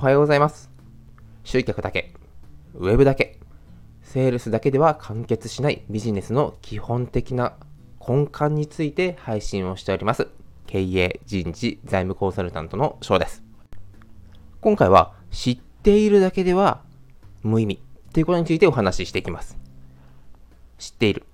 [0.00, 0.70] おはようございます。
[1.44, 2.14] 集客だけ、
[2.74, 3.38] ウェブだけ、
[4.02, 7.52] セールスだけでは完結しないビジネスの基本的な
[8.00, 10.28] 根幹について配信をしております。
[10.66, 13.42] 経営人事財務コンサルタントの翔です。
[14.62, 16.80] 今回は知っているだけでは
[17.42, 17.78] 無意味
[18.14, 19.58] ということについてお話ししていきます。
[20.78, 21.26] 知っている。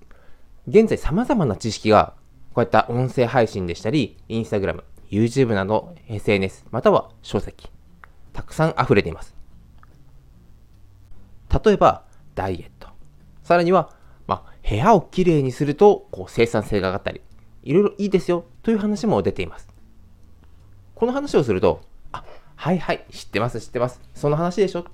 [0.67, 2.15] 現在様々な知識が
[2.53, 7.69] こういった音声配信でしたり、インスタグラム、YouTube など SNS、または書籍、
[8.37, 9.35] たくさん溢れています。
[11.65, 12.03] 例えば、
[12.35, 12.89] ダイエット。
[13.41, 13.89] さらには、
[14.27, 17.21] まあ、部屋をきれいにするとこう生産性が上がったり、
[17.63, 19.67] いろいろいいですよという話も出ています。
[20.93, 22.23] この話をすると、あ、
[22.55, 23.99] はいはい、知ってます、知ってます。
[24.13, 24.85] その話でしょ。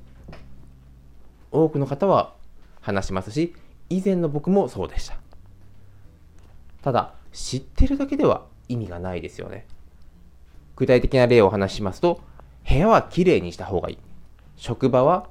[1.51, 2.35] 多くの方は
[2.79, 3.53] 話しますし、
[3.89, 5.17] 以前の僕もそうでした。
[6.81, 9.67] ただ、知ってるだけでは意味がないですよね。
[10.77, 12.21] 具体的な例をお話ししますと、
[12.67, 13.97] 部屋はきれいにした方がいい。
[14.55, 15.29] 職場は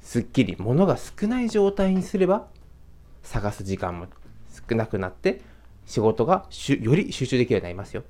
[0.00, 2.46] すっきり物が少ない状態にすれば、
[3.22, 4.06] 探す時間も
[4.68, 5.42] 少なくなって、
[5.84, 6.46] 仕事が
[6.80, 8.04] より集中できるようになりますよ。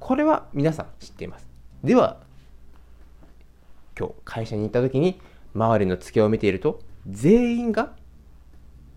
[0.00, 1.48] これは皆さん知っています。
[1.82, 2.20] では、
[3.98, 5.20] 今日会社に行った時に、
[5.54, 7.94] 周りの机を見ていると、全員が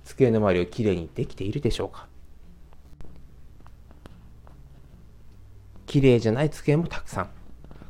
[0.05, 2.07] 机の周りをきれいにできているでしょうか
[5.85, 7.36] 綺麗じゃない机もたくさん。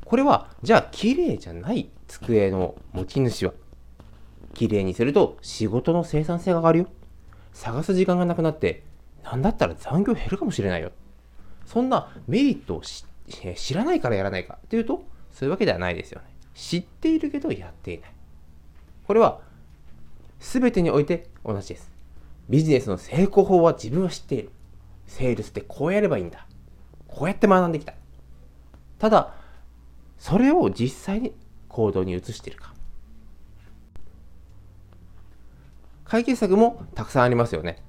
[0.08, 3.54] これは、じゃあ綺麗じゃない机の持ち主は、
[4.54, 6.88] 綺麗にすると仕事の生産性が上がるよ。
[7.52, 8.84] 探す時間がなくなって、
[9.22, 10.94] なんだったら残業減るかもしれないよ。
[11.66, 16.28] そんなメリットを知らないからやらないかというと、そういうわけではないですよね。
[16.56, 18.12] 知っているけどやっていない。
[19.06, 19.42] これは、
[20.40, 21.92] 全てにおいて同じです。
[22.48, 24.52] ビジネスの成功法は自分は知っている。
[25.06, 26.48] セールスってこうやればいいんだ。
[27.10, 27.94] こうやって学んできた。
[29.00, 29.34] ただ、
[30.18, 31.34] それを実際に
[31.68, 32.74] 行動に移しているか。
[36.06, 37.84] 解決策もたくさんありますよね。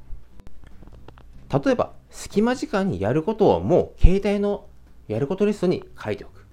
[1.53, 4.67] 例えば、隙間時間にやることをもう携帯の
[5.07, 6.47] やることリストに書いておく。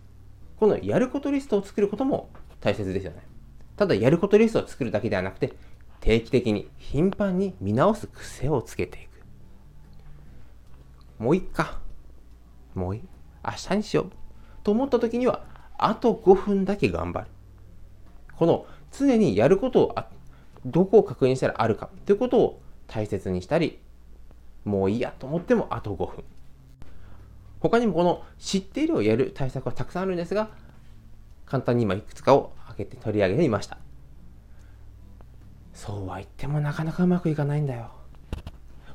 [0.57, 2.29] このやることリストを作ることも
[2.61, 3.23] 大切ですよね。
[3.75, 5.53] ただやることリストを作るだけではなくて、
[5.99, 9.09] 定期的に頻繁に見直す癖をつけていく。
[11.23, 11.79] もういっか。
[12.73, 13.01] もういい。
[13.43, 14.11] 明日にしよう。
[14.63, 15.43] と思った時には、
[15.77, 17.27] あと5分だけ頑張る。
[18.37, 20.07] この常にやることをあ、
[20.65, 23.79] どこを確認したらあるかということを大切にしたり、
[24.63, 26.23] もういいやと思ってもあと5分。
[27.59, 30.49] 他にもこの知っているをやる対策はたくさんあるんですが、
[31.45, 33.77] 簡単に今いくつかを挙げて取り上げてみました。
[35.73, 37.91] そうは言ってもなかなかうまくいかないんだよ。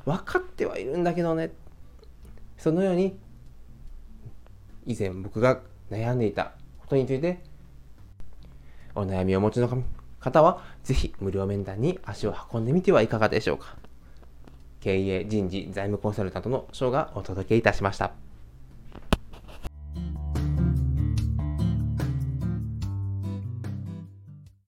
[0.05, 1.51] 分かってはいるんだけどね。
[2.57, 3.19] そのように、
[4.85, 6.53] 以前僕が悩んでいた
[6.91, 7.39] ことについて、
[8.93, 9.69] お悩みをお持ちの
[10.19, 13.77] 方は、ぜひ無料面談に足を運んでみてはいかがでしょうか。
[14.81, 18.11] 経営人事財務コンサルタントの翔がお届けいたしました。